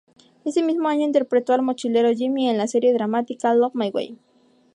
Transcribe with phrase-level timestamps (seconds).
[0.45, 4.17] Ese mismo año interpretó al mochilero Jimmy en la serie dramática Love My Way.